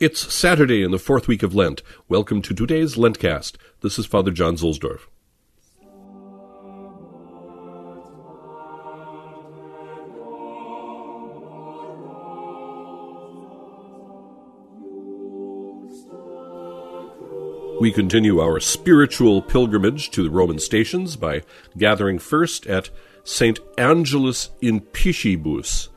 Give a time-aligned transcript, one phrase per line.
[0.00, 1.82] It's Saturday in the fourth week of Lent.
[2.08, 3.56] Welcome to today's Lentcast.
[3.82, 5.00] This is Father John Zuhlsdorf.
[17.78, 21.42] We continue our spiritual pilgrimage to the Roman stations by
[21.76, 22.88] gathering first at
[23.22, 23.60] St.
[23.76, 25.88] Angelus in Piscibus,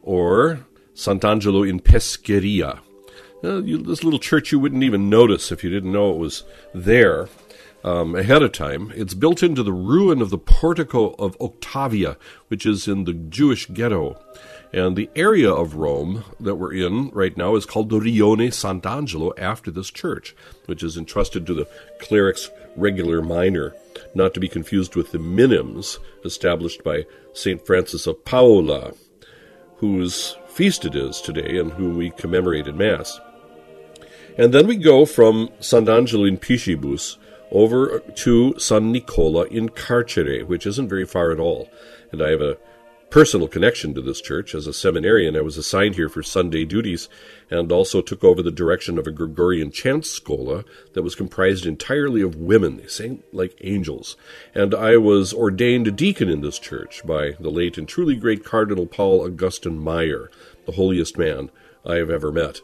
[0.00, 0.64] or
[0.94, 2.80] Sant'Angelo in Pescheria.
[3.42, 7.28] You, this little church you wouldn't even notice if you didn't know it was there
[7.84, 8.92] um, ahead of time.
[8.94, 12.16] It's built into the ruin of the portico of Octavia,
[12.48, 14.16] which is in the Jewish ghetto.
[14.72, 19.32] And the area of Rome that we're in right now is called the Rione Sant'Angelo
[19.38, 20.34] after this church,
[20.66, 21.68] which is entrusted to the
[22.00, 23.74] clerics regular minor,
[24.14, 27.64] not to be confused with the minims established by St.
[27.66, 28.92] Francis of Paola,
[29.76, 33.20] whose feast it is today and whom we commemorate in Mass.
[34.38, 37.16] And then we go from Sant'Angelo in Piscibus
[37.50, 41.68] over to San Nicola in Carcere, which isn't very far at all.
[42.10, 42.56] And I have a
[43.10, 44.54] personal connection to this church.
[44.54, 47.10] As a seminarian, I was assigned here for Sunday duties
[47.50, 52.22] and also took over the direction of a Gregorian chant schola that was comprised entirely
[52.22, 52.78] of women.
[52.78, 54.16] They sang like angels.
[54.54, 58.86] And I was ordained deacon in this church by the late and truly great Cardinal
[58.86, 60.30] Paul Augustin Mayer,
[60.64, 61.50] the holiest man
[61.84, 62.62] I have ever met.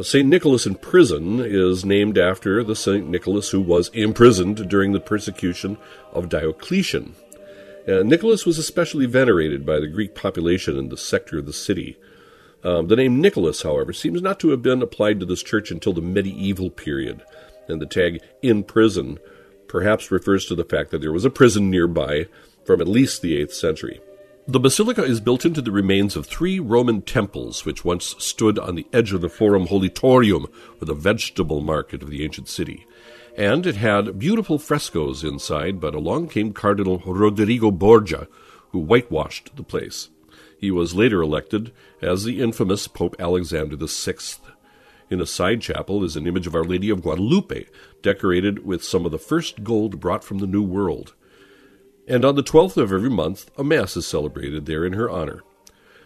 [0.00, 0.26] St.
[0.26, 3.06] Nicholas in prison is named after the St.
[3.06, 5.76] Nicholas who was imprisoned during the persecution
[6.12, 7.14] of Diocletian.
[7.86, 11.98] Uh, Nicholas was especially venerated by the Greek population in the sector of the city.
[12.64, 15.92] Um, the name Nicholas, however, seems not to have been applied to this church until
[15.92, 17.22] the medieval period,
[17.68, 19.18] and the tag in prison
[19.68, 22.26] perhaps refers to the fact that there was a prison nearby
[22.64, 24.00] from at least the 8th century.
[24.48, 28.74] The basilica is built into the remains of three Roman temples which once stood on
[28.74, 30.46] the edge of the Forum Holitorium,
[30.80, 32.84] or the vegetable market of the ancient city.
[33.36, 38.26] And it had beautiful frescoes inside, but along came Cardinal Rodrigo Borgia,
[38.70, 40.08] who whitewashed the place.
[40.58, 41.70] He was later elected
[42.00, 44.14] as the infamous Pope Alexander VI.
[45.08, 47.66] In a side chapel is an image of Our Lady of Guadalupe,
[48.02, 51.14] decorated with some of the first gold brought from the New World
[52.06, 55.42] and on the 12th of every month a Mass is celebrated there in her honor.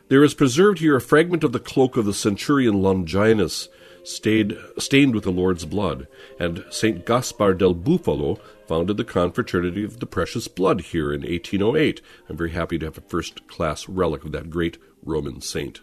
[0.08, 3.68] There is preserved here a fragment of the cloak of the centurion Longinus,
[4.04, 6.06] stayed, stained with the Lord's blood,
[6.38, 7.04] and St.
[7.04, 12.00] Gaspar del Bufalo founded the Confraternity of the Precious Blood here in 1808.
[12.28, 15.80] I'm very happy to have a first class relic of that great Roman saint.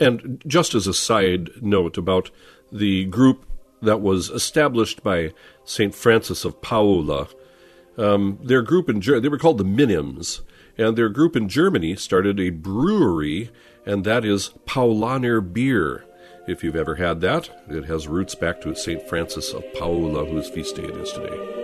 [0.00, 2.30] And just as a side note about
[2.72, 3.46] the group
[3.82, 5.32] that was established by
[5.64, 5.94] St.
[5.94, 7.28] Francis of Paola,
[7.98, 10.40] um, their group in they were called the Minims,
[10.76, 13.50] and their group in Germany started a brewery,
[13.84, 16.04] and that is Paulaner beer.
[16.46, 19.08] If you've ever had that, it has roots back to St.
[19.08, 21.62] Francis of Paola, whose feast day it is today.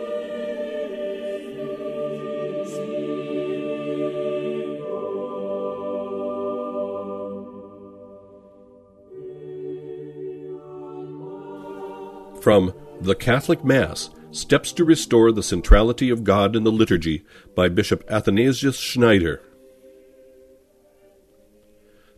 [12.40, 17.22] From The Catholic Mass Steps to Restore the Centrality of God in the Liturgy
[17.54, 19.42] by Bishop Athanasius Schneider.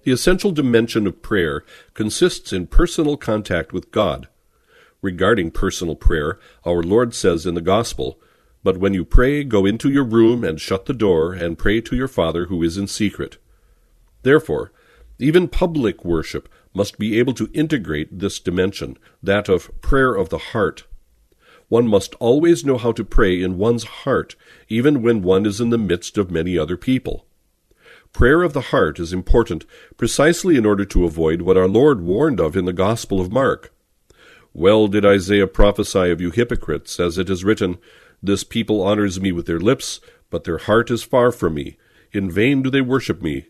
[0.04, 4.28] The essential dimension of prayer consists in personal contact with God.
[5.02, 8.20] Regarding personal prayer, our Lord says in the Gospel,
[8.62, 11.96] But when you pray, go into your room and shut the door, and pray to
[11.96, 13.38] your Father who is in secret.
[14.22, 14.70] Therefore,
[15.18, 20.38] even public worship must be able to integrate this dimension, that of prayer of the
[20.38, 20.84] heart
[21.68, 24.36] one must always know how to pray in one's heart,
[24.68, 27.26] even when one is in the midst of many other people.
[28.12, 29.64] Prayer of the heart is important
[29.96, 33.72] precisely in order to avoid what our Lord warned of in the Gospel of Mark.
[34.52, 37.78] Well did Isaiah prophesy of you hypocrites, as it is written,
[38.22, 40.00] This people honors me with their lips,
[40.30, 41.76] but their heart is far from me.
[42.12, 43.46] In vain do they worship me,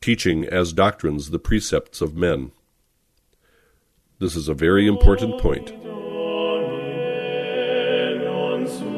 [0.00, 2.50] teaching as doctrines the precepts of men.
[4.18, 5.72] This is a very important point.
[8.68, 8.97] Jesus.